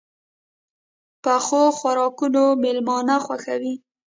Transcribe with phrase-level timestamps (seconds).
[1.23, 3.73] پخو خوراکونو مېلمانه خوښوي